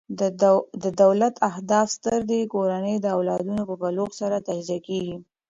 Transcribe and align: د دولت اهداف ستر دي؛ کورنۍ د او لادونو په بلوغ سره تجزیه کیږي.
د 0.83 0.85
دولت 1.01 1.33
اهداف 1.49 1.87
ستر 1.97 2.19
دي؛ 2.29 2.41
کورنۍ 2.53 2.95
د 2.99 3.05
او 3.15 3.19
لادونو 3.29 3.63
په 3.69 3.75
بلوغ 3.81 4.09
سره 4.21 4.43
تجزیه 4.47 4.79
کیږي. 4.87 5.15